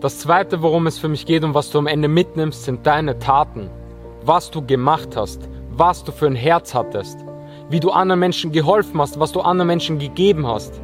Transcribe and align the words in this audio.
Das 0.00 0.18
zweite, 0.18 0.62
worum 0.62 0.86
es 0.86 0.98
für 0.98 1.08
mich 1.08 1.26
geht 1.26 1.44
und 1.44 1.52
was 1.52 1.70
du 1.70 1.78
am 1.78 1.86
Ende 1.86 2.08
mitnimmst, 2.08 2.64
sind 2.64 2.86
deine 2.86 3.18
Taten. 3.18 3.68
Was 4.24 4.50
du 4.50 4.64
gemacht 4.64 5.14
hast, 5.14 5.46
was 5.72 6.04
du 6.04 6.10
für 6.10 6.26
ein 6.26 6.34
Herz 6.34 6.74
hattest, 6.74 7.18
wie 7.68 7.80
du 7.80 7.90
anderen 7.90 8.18
Menschen 8.18 8.50
geholfen 8.50 8.98
hast, 8.98 9.20
was 9.20 9.32
du 9.32 9.40
anderen 9.40 9.66
Menschen 9.66 9.98
gegeben 9.98 10.46
hast. 10.46 10.80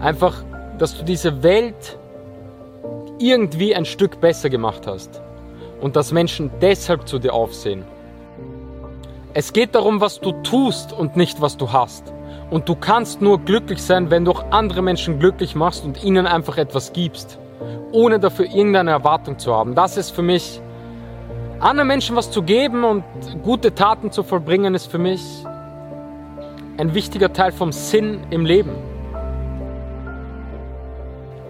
Einfach, 0.00 0.42
dass 0.78 0.96
du 0.96 1.04
diese 1.04 1.42
Welt 1.42 1.98
irgendwie 3.18 3.74
ein 3.74 3.84
Stück 3.84 4.18
besser 4.22 4.48
gemacht 4.48 4.86
hast 4.86 5.20
und 5.82 5.94
dass 5.94 6.10
Menschen 6.10 6.50
deshalb 6.62 7.06
zu 7.06 7.18
dir 7.18 7.34
aufsehen. 7.34 7.84
Es 9.34 9.52
geht 9.52 9.74
darum, 9.74 10.00
was 10.00 10.20
du 10.20 10.32
tust 10.42 10.94
und 10.94 11.16
nicht, 11.16 11.42
was 11.42 11.58
du 11.58 11.70
hast. 11.70 12.14
Und 12.50 12.66
du 12.68 12.76
kannst 12.76 13.20
nur 13.20 13.40
glücklich 13.40 13.82
sein, 13.82 14.10
wenn 14.10 14.24
du 14.24 14.30
auch 14.30 14.44
andere 14.52 14.80
Menschen 14.80 15.18
glücklich 15.18 15.54
machst 15.54 15.84
und 15.84 16.02
ihnen 16.02 16.26
einfach 16.26 16.56
etwas 16.56 16.92
gibst, 16.92 17.38
ohne 17.92 18.18
dafür 18.18 18.46
irgendeine 18.46 18.90
Erwartung 18.90 19.38
zu 19.38 19.54
haben. 19.54 19.74
Das 19.74 19.96
ist 19.96 20.10
für 20.10 20.22
mich, 20.22 20.60
anderen 21.60 21.88
Menschen 21.88 22.16
was 22.16 22.30
zu 22.30 22.42
geben 22.42 22.84
und 22.84 23.04
gute 23.42 23.74
Taten 23.74 24.10
zu 24.10 24.22
vollbringen, 24.22 24.74
ist 24.74 24.86
für 24.86 24.98
mich 24.98 25.22
ein 26.76 26.94
wichtiger 26.94 27.32
Teil 27.32 27.52
vom 27.52 27.72
Sinn 27.72 28.20
im 28.30 28.44
Leben. 28.44 28.72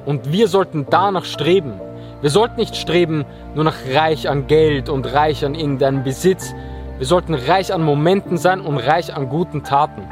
Und 0.04 0.30
wir 0.32 0.48
sollten 0.48 0.86
danach 0.90 1.24
streben. 1.24 1.80
Wir 2.20 2.30
sollten 2.30 2.56
nicht 2.56 2.76
streben 2.76 3.24
nur 3.54 3.64
nach 3.64 3.76
reich 3.92 4.28
an 4.28 4.46
Geld 4.46 4.88
und 4.88 5.12
reich 5.12 5.44
an 5.44 5.54
irgendeinem 5.54 6.04
Besitz. 6.04 6.54
Wir 6.98 7.06
sollten 7.06 7.34
reich 7.34 7.72
an 7.72 7.82
Momenten 7.82 8.36
sein 8.36 8.60
und 8.60 8.78
reich 8.78 9.14
an 9.14 9.28
guten 9.28 9.62
Taten. 9.64 10.02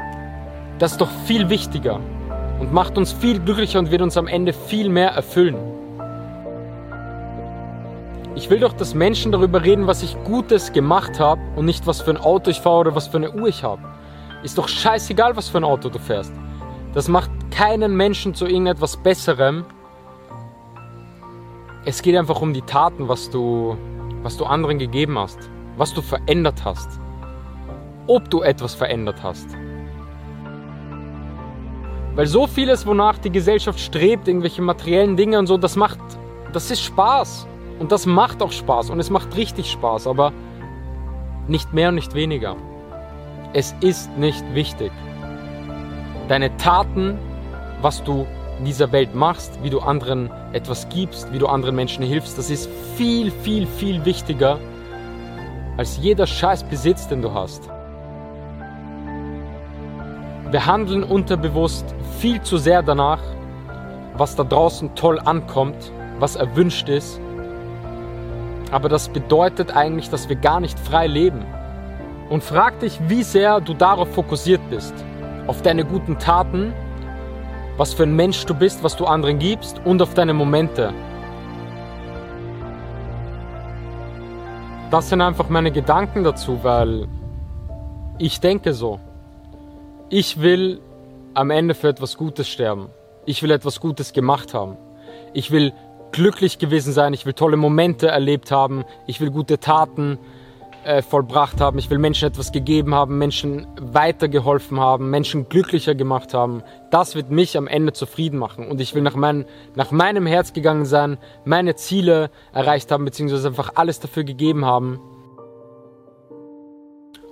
Das 0.79 0.93
ist 0.93 1.01
doch 1.01 1.09
viel 1.25 1.49
wichtiger 1.49 1.99
und 2.59 2.73
macht 2.73 2.97
uns 2.97 3.11
viel 3.11 3.39
glücklicher 3.39 3.79
und 3.79 3.91
wird 3.91 4.01
uns 4.01 4.17
am 4.17 4.27
Ende 4.27 4.53
viel 4.53 4.89
mehr 4.89 5.09
erfüllen. 5.09 5.55
Ich 8.35 8.49
will 8.49 8.59
doch, 8.59 8.73
dass 8.73 8.95
Menschen 8.95 9.31
darüber 9.31 9.63
reden, 9.63 9.85
was 9.85 10.01
ich 10.01 10.17
Gutes 10.23 10.73
gemacht 10.73 11.19
habe 11.19 11.41
und 11.55 11.65
nicht, 11.65 11.85
was 11.85 12.01
für 12.01 12.11
ein 12.11 12.17
Auto 12.17 12.49
ich 12.49 12.61
fahre 12.61 12.79
oder 12.79 12.95
was 12.95 13.07
für 13.07 13.17
eine 13.17 13.31
Uhr 13.31 13.47
ich 13.47 13.63
habe. 13.63 13.81
Ist 14.41 14.57
doch 14.57 14.67
scheißegal, 14.67 15.35
was 15.37 15.49
für 15.49 15.59
ein 15.59 15.63
Auto 15.63 15.89
du 15.89 15.99
fährst. 15.99 16.33
Das 16.93 17.07
macht 17.07 17.29
keinen 17.51 17.95
Menschen 17.95 18.33
zu 18.33 18.45
irgendetwas 18.45 18.97
Besserem, 18.97 19.65
es 21.85 22.01
geht 22.01 22.15
einfach 22.15 22.41
um 22.41 22.53
die 22.53 22.61
Taten, 22.61 23.09
was 23.09 23.29
du, 23.29 23.75
was 24.21 24.37
du 24.37 24.45
anderen 24.45 24.79
gegeben 24.79 25.19
hast, 25.19 25.37
was 25.75 25.93
du 25.93 26.01
verändert 26.01 26.63
hast, 26.63 26.87
ob 28.07 28.29
du 28.29 28.41
etwas 28.41 28.73
verändert 28.73 29.21
hast. 29.21 29.49
Weil 32.15 32.27
so 32.27 32.47
vieles, 32.47 32.85
wonach 32.85 33.17
die 33.17 33.31
Gesellschaft 33.31 33.79
strebt, 33.79 34.29
irgendwelche 34.29 34.61
materiellen 34.61 35.17
Dinge 35.17 35.37
und 35.39 35.47
so, 35.47 35.57
das 35.57 35.75
macht, 35.75 35.99
das 36.53 36.71
ist 36.71 36.81
Spaß. 36.81 37.47
Und 37.83 37.91
das 37.91 38.05
macht 38.05 38.41
auch 38.41 38.53
Spaß 38.53 38.91
und 38.91 38.99
es 39.01 39.09
macht 39.09 39.35
richtig 39.35 39.69
Spaß, 39.69 40.07
aber 40.07 40.31
nicht 41.49 41.73
mehr 41.73 41.89
und 41.89 41.95
nicht 41.95 42.15
weniger. 42.15 42.55
Es 43.51 43.75
ist 43.81 44.09
nicht 44.17 44.41
wichtig. 44.53 44.89
Deine 46.29 46.55
Taten, 46.55 47.19
was 47.81 48.01
du 48.01 48.25
in 48.57 48.63
dieser 48.63 48.93
Welt 48.93 49.13
machst, 49.13 49.59
wie 49.63 49.69
du 49.69 49.81
anderen 49.81 50.31
etwas 50.53 50.87
gibst, 50.87 51.33
wie 51.33 51.39
du 51.39 51.47
anderen 51.47 51.75
Menschen 51.75 52.05
hilfst, 52.05 52.37
das 52.37 52.49
ist 52.49 52.69
viel, 52.95 53.31
viel, 53.31 53.67
viel 53.67 54.05
wichtiger 54.05 54.59
als 55.75 55.97
jeder 55.97 56.25
scheiß 56.25 56.63
Besitz, 56.63 57.09
den 57.09 57.21
du 57.21 57.33
hast. 57.33 57.69
Wir 60.51 60.65
handeln 60.65 61.03
unterbewusst 61.03 61.93
viel 62.19 62.41
zu 62.43 62.55
sehr 62.55 62.81
danach, 62.81 63.19
was 64.15 64.37
da 64.37 64.45
draußen 64.45 64.95
toll 64.95 65.19
ankommt, 65.19 65.91
was 66.19 66.37
erwünscht 66.37 66.87
ist. 66.87 67.19
Aber 68.73 68.89
das 68.89 69.07
bedeutet 69.07 69.73
eigentlich, 69.73 70.09
dass 70.09 70.27
wir 70.27 70.35
gar 70.35 70.59
nicht 70.59 70.77
frei 70.77 71.07
leben. 71.07 71.45
Und 72.29 72.43
frag 72.43 72.81
dich, 72.81 72.99
wie 73.07 73.23
sehr 73.23 73.61
du 73.61 73.73
darauf 73.73 74.13
fokussiert 74.13 74.61
bist. 74.69 74.93
Auf 75.47 75.61
deine 75.61 75.85
guten 75.85 76.19
Taten 76.19 76.73
was 77.77 77.93
für 77.93 78.03
ein 78.03 78.15
Mensch 78.15 78.45
du 78.45 78.53
bist, 78.53 78.83
was 78.83 78.95
du 78.95 79.05
anderen 79.05 79.39
gibst 79.39 79.81
und 79.83 80.01
auf 80.01 80.13
deine 80.13 80.33
Momente. 80.33 80.93
Das 84.91 85.09
sind 85.09 85.21
einfach 85.21 85.49
meine 85.49 85.71
Gedanken 85.71 86.23
dazu, 86.23 86.63
weil 86.63 87.07
ich 88.19 88.39
denke 88.39 88.73
so. 88.73 88.99
Ich 90.09 90.39
will 90.39 90.81
am 91.33 91.49
Ende 91.49 91.73
für 91.73 91.87
etwas 91.87 92.15
Gutes 92.15 92.47
sterben. 92.47 92.89
Ich 93.25 93.41
will 93.41 93.49
etwas 93.49 93.79
Gutes 93.79 94.13
gemacht 94.13 94.53
haben. 94.53 94.77
Ich 95.33 95.49
will 95.49 95.73
glücklich 96.13 96.59
gewesen 96.59 96.93
sein. 96.93 97.13
Ich 97.13 97.25
will 97.25 97.33
tolle 97.33 97.57
Momente 97.57 98.07
erlebt 98.07 98.51
haben. 98.51 98.85
Ich 99.05 99.19
will 99.19 99.29
gute 99.29 99.59
Taten 99.59 100.17
äh, 100.85 101.01
vollbracht 101.01 101.59
haben. 101.59 101.77
Ich 101.79 101.89
will 101.89 101.97
Menschen 101.97 102.27
etwas 102.27 102.51
gegeben 102.51 102.93
haben, 102.93 103.17
Menschen 103.17 103.67
weitergeholfen 103.79 104.79
haben, 104.79 105.09
Menschen 105.09 105.49
glücklicher 105.49 105.95
gemacht 105.95 106.33
haben. 106.33 106.63
Das 106.91 107.15
wird 107.15 107.31
mich 107.31 107.57
am 107.57 107.67
Ende 107.67 107.93
zufrieden 107.93 108.37
machen. 108.37 108.67
Und 108.69 108.79
ich 108.79 108.95
will 108.95 109.01
nach, 109.01 109.15
mein, 109.15 109.45
nach 109.75 109.91
meinem 109.91 110.25
Herz 110.25 110.53
gegangen 110.53 110.85
sein, 110.85 111.17
meine 111.45 111.75
Ziele 111.75 112.29
erreicht 112.53 112.91
haben, 112.91 113.05
beziehungsweise 113.05 113.49
einfach 113.49 113.71
alles 113.75 113.99
dafür 113.99 114.23
gegeben 114.23 114.65
haben. 114.65 114.99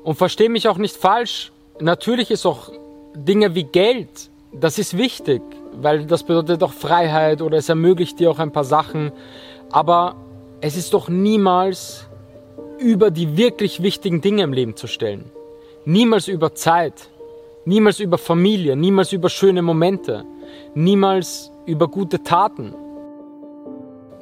Und 0.03 0.15
verstehe 0.15 0.49
mich 0.49 0.67
auch 0.67 0.77
nicht 0.77 0.97
falsch. 0.97 1.51
Natürlich 1.79 2.31
ist 2.31 2.45
auch 2.45 2.71
Dinge 3.15 3.55
wie 3.55 3.63
Geld, 3.63 4.29
das 4.53 4.79
ist 4.79 4.97
wichtig, 4.97 5.41
weil 5.73 6.05
das 6.05 6.23
bedeutet 6.23 6.63
auch 6.63 6.73
Freiheit 6.73 7.41
oder 7.41 7.57
es 7.57 7.69
ermöglicht 7.69 8.19
dir 8.19 8.31
auch 8.31 8.39
ein 8.39 8.51
paar 8.51 8.63
Sachen. 8.63 9.11
Aber 9.71 10.15
es 10.61 10.75
ist 10.75 10.93
doch 10.93 11.09
niemals 11.09 12.07
über 12.79 13.11
die 13.11 13.37
wirklich 13.37 13.81
wichtigen 13.83 14.21
Dinge 14.21 14.43
im 14.43 14.53
Leben 14.53 14.75
zu 14.75 14.87
stellen. 14.87 15.31
Niemals 15.85 16.27
über 16.27 16.53
Zeit, 16.53 17.09
niemals 17.65 17.99
über 17.99 18.17
Familie, 18.17 18.75
niemals 18.75 19.13
über 19.13 19.29
schöne 19.29 19.61
Momente, 19.61 20.25
niemals 20.73 21.51
über 21.65 21.87
gute 21.87 22.23
Taten. 22.23 22.73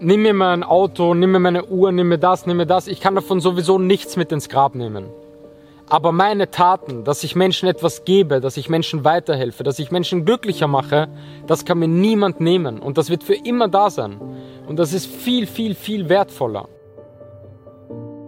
Nimm 0.01 0.21
mir 0.21 0.33
mein 0.33 0.63
Auto, 0.63 1.13
nimm 1.13 1.31
mir 1.31 1.39
meine 1.39 1.65
Uhr, 1.65 1.91
nimm 1.91 2.07
mir 2.07 2.17
das, 2.17 2.45
nimm 2.45 2.57
mir 2.57 2.65
das. 2.65 2.87
Ich 2.87 3.01
kann 3.01 3.15
davon 3.15 3.41
sowieso 3.41 3.79
nichts 3.79 4.15
mit 4.15 4.31
ins 4.31 4.47
Grab 4.47 4.75
nehmen. 4.75 5.05
Aber 5.89 6.11
meine 6.11 6.51
Taten, 6.51 7.03
dass 7.03 7.23
ich 7.23 7.35
Menschen 7.35 7.67
etwas 7.67 8.05
gebe, 8.05 8.41
dass 8.41 8.57
ich 8.57 8.69
Menschen 8.69 9.03
weiterhelfe, 9.03 9.63
dass 9.63 9.79
ich 9.79 9.89
Menschen 9.89 10.23
glücklicher 10.23 10.67
mache, 10.67 11.07
das 11.47 11.65
kann 11.65 11.79
mir 11.79 11.87
niemand 11.87 12.39
nehmen. 12.39 12.79
Und 12.79 12.99
das 12.99 13.09
wird 13.09 13.23
für 13.23 13.33
immer 13.33 13.67
da 13.67 13.89
sein. 13.89 14.21
Und 14.67 14.77
das 14.77 14.93
ist 14.93 15.07
viel, 15.07 15.47
viel, 15.47 15.73
viel 15.73 16.07
wertvoller. 16.07 16.69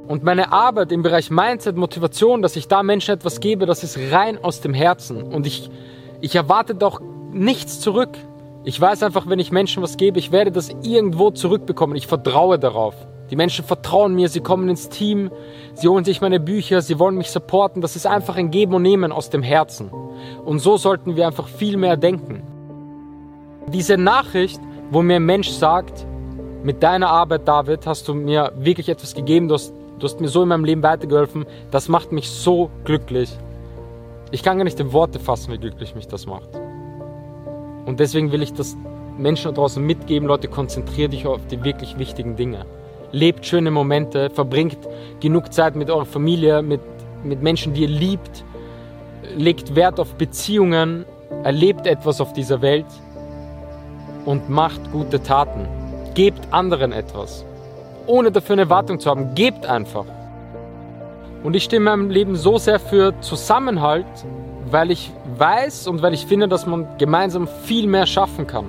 Und 0.08 0.24
meine 0.24 0.52
Arbeit 0.52 0.92
im 0.92 1.04
Bereich 1.04 1.30
Mindset, 1.30 1.78
Motivation, 1.78 2.42
dass 2.42 2.56
ich 2.56 2.68
da 2.68 2.82
Menschen 2.82 3.14
etwas 3.14 3.40
gebe, 3.40 3.68
das 3.68 3.84
ist 3.84 3.98
rein 4.12 4.44
aus 4.44 4.62
dem 4.62 4.74
Herzen. 4.74 5.22
Und 5.22 5.46
ich, 5.46 5.70
ich 6.20 6.36
erwarte 6.36 6.74
doch 6.74 7.00
nichts 7.32 7.80
zurück. 7.80 8.18
Ich 8.64 8.82
weiß 8.82 9.04
einfach, 9.04 9.30
wenn 9.30 9.40
ich 9.40 9.52
Menschen 9.52 9.84
was 9.84 9.98
gebe, 9.98 10.18
ich 10.18 10.32
werde 10.32 10.52
das 10.52 10.70
irgendwo 10.82 11.30
zurückbekommen. 11.30 11.96
Ich 11.96 12.08
vertraue 12.08 12.58
darauf. 12.58 12.96
Die 13.32 13.36
Menschen 13.36 13.66
vertrauen 13.66 14.14
mir, 14.14 14.30
sie 14.30 14.42
kommen 14.42 14.70
ins 14.70 14.90
Team, 14.90 15.32
sie 15.74 15.88
holen 15.88 16.06
sich 16.06 16.22
meine 16.22 16.40
Bücher, 16.40 16.82
sie 16.82 17.00
wollen 17.00 17.18
mich 17.18 17.32
supporten. 17.32 17.82
Das 17.82 17.96
ist 17.96 18.06
einfach 18.06 18.36
ein 18.36 18.52
Geben 18.52 18.76
und 18.76 18.84
Nehmen 18.84 19.12
aus 19.12 19.30
dem 19.30 19.42
Herzen. 19.42 19.90
Und 20.46 20.60
so 20.60 20.78
sollten 20.78 21.16
wir 21.16 21.26
einfach 21.26 21.48
viel 21.48 21.78
mehr 21.78 21.98
denken. 21.98 22.44
Diese 23.68 23.98
Nachricht, 23.98 24.60
wo 24.92 25.02
mir 25.02 25.16
ein 25.16 25.26
Mensch 25.26 25.50
sagt, 25.50 26.06
mit 26.64 26.84
deiner 26.84 27.10
Arbeit, 27.10 27.48
David, 27.48 27.88
hast 27.88 28.08
du 28.08 28.14
mir 28.14 28.52
wirklich 28.56 28.90
etwas 28.90 29.16
gegeben, 29.16 29.48
du 29.48 29.56
hast 29.56 29.74
Du 30.02 30.06
hast 30.06 30.20
mir 30.20 30.30
so 30.30 30.42
in 30.42 30.50
meinem 30.50 30.66
Leben 30.66 30.82
weitergeholfen. 30.82 31.46
Das 31.70 31.88
macht 31.88 32.12
mich 32.12 32.28
so 32.28 32.72
glücklich. 32.86 33.30
Ich 34.32 34.42
kann 34.42 34.58
gar 34.58 34.64
nicht 34.64 34.80
in 34.80 34.94
Worte 34.94 35.20
fassen, 35.20 35.54
wie 35.54 35.60
glücklich 35.60 35.94
mich 35.94 36.08
das 36.08 36.26
macht. 36.26 36.50
Und 37.86 38.00
deswegen 38.00 38.32
will 38.32 38.42
ich 38.42 38.52
das 38.52 38.76
Menschen 39.20 39.50
da 39.50 39.52
draußen 39.52 39.86
mitgeben. 39.86 40.28
Leute, 40.28 40.48
konzentriert 40.48 41.14
dich 41.14 41.28
auf 41.28 41.46
die 41.46 41.64
wirklich 41.64 42.00
wichtigen 42.00 42.36
Dinge. 42.36 42.66
Lebt 43.12 43.46
schöne 43.46 43.72
Momente, 43.72 44.30
verbringt 44.30 44.78
genug 45.20 45.54
Zeit 45.54 45.76
mit 45.76 45.90
eurer 45.90 46.06
Familie, 46.06 46.62
mit, 46.62 46.82
mit 47.24 47.42
Menschen, 47.42 47.74
die 47.74 47.82
ihr 47.82 47.88
liebt. 47.88 48.46
Legt 49.36 49.76
Wert 49.76 50.00
auf 50.00 50.16
Beziehungen, 50.16 51.06
erlebt 51.44 51.88
etwas 51.88 52.22
auf 52.22 52.34
dieser 52.34 52.62
Welt 52.62 52.86
und 54.26 54.50
macht 54.50 54.92
gute 54.92 55.22
Taten. 55.22 55.68
Gebt 56.14 56.52
anderen 56.52 56.92
etwas 56.92 57.46
ohne 58.08 58.32
dafür 58.32 58.54
eine 58.54 58.64
Erwartung 58.64 59.00
zu 59.00 59.10
haben. 59.10 59.34
Gebt 59.36 59.66
einfach. 59.66 60.06
Und 61.44 61.56
ich 61.56 61.64
stehe 61.64 61.78
in 61.78 61.84
meinem 61.84 62.10
Leben 62.10 62.36
so 62.36 62.58
sehr 62.58 62.80
für 62.80 63.20
Zusammenhalt, 63.22 64.06
weil 64.70 64.92
ich 64.92 65.12
weiß 65.38 65.88
und 65.88 66.02
weil 66.02 66.14
ich 66.14 66.26
finde, 66.26 66.48
dass 66.48 66.66
man 66.66 66.88
gemeinsam 66.98 67.48
viel 67.64 67.88
mehr 67.88 68.06
schaffen 68.06 68.46
kann. 68.48 68.66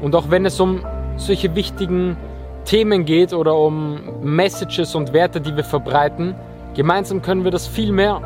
Und 0.00 0.16
auch 0.16 0.30
wenn 0.30 0.44
es 0.44 0.58
um 0.58 0.84
solche 1.16 1.54
wichtigen 1.54 2.16
Themen 2.64 3.04
geht 3.04 3.32
oder 3.32 3.56
um 3.56 4.00
Messages 4.22 4.94
und 4.94 5.12
Werte, 5.12 5.40
die 5.40 5.54
wir 5.56 5.64
verbreiten, 5.64 6.34
gemeinsam 6.74 7.22
können 7.22 7.44
wir 7.44 7.50
das 7.50 7.66
viel 7.66 7.92
mehr. 7.92 8.20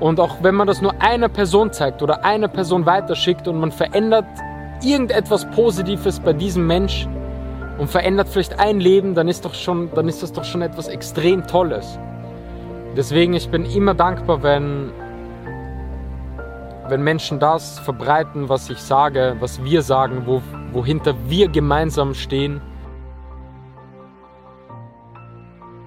Und 0.00 0.18
auch 0.18 0.42
wenn 0.42 0.54
man 0.54 0.66
das 0.66 0.80
nur 0.80 0.94
einer 1.00 1.28
Person 1.28 1.72
zeigt 1.72 2.02
oder 2.02 2.24
einer 2.24 2.48
Person 2.48 2.86
weiterschickt 2.86 3.46
und 3.48 3.60
man 3.60 3.70
verändert 3.70 4.26
irgendetwas 4.82 5.50
Positives 5.50 6.20
bei 6.20 6.32
diesem 6.32 6.66
Mensch, 6.66 7.06
und 7.80 7.88
verändert 7.88 8.28
vielleicht 8.28 8.60
ein 8.60 8.78
Leben, 8.78 9.14
dann 9.14 9.26
ist, 9.26 9.46
doch 9.46 9.54
schon, 9.54 9.90
dann 9.94 10.06
ist 10.06 10.22
das 10.22 10.32
doch 10.34 10.44
schon 10.44 10.60
etwas 10.60 10.86
extrem 10.86 11.46
Tolles. 11.46 11.98
Deswegen, 12.94 13.32
ich 13.32 13.48
bin 13.48 13.64
immer 13.64 13.94
dankbar, 13.94 14.42
wenn, 14.42 14.90
wenn 16.88 17.02
Menschen 17.02 17.40
das 17.40 17.78
verbreiten, 17.78 18.50
was 18.50 18.68
ich 18.68 18.78
sage, 18.78 19.34
was 19.40 19.64
wir 19.64 19.80
sagen, 19.80 20.24
wo, 20.26 20.42
wohinter 20.72 21.14
wir 21.26 21.48
gemeinsam 21.48 22.12
stehen 22.12 22.60